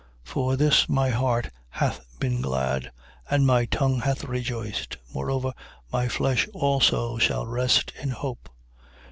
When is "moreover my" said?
5.13-6.07